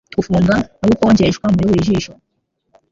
[0.17, 2.13] Gufunga no gukonjeshwa muri buri jisho.